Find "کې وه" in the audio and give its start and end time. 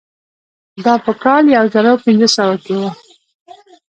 2.63-2.89